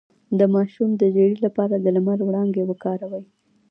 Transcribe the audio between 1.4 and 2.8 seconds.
لپاره د لمر وړانګې